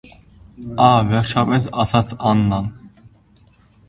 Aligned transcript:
-Ա, 0.85 0.85
վերջապե՜ս,- 1.11 1.67
ասաց 1.83 2.13
Աննան: 2.31 2.73